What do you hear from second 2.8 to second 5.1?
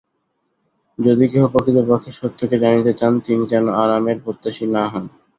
চান, তিনি যেন আরামের প্রত্যাশী না হন।